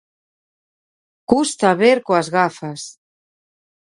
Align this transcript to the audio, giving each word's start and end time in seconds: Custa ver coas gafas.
Custa 1.29 1.71
ver 1.81 1.97
coas 2.07 2.27
gafas. 2.35 2.81